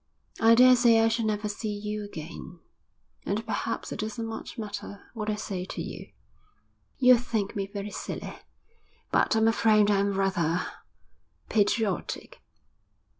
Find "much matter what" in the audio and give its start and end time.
4.25-5.29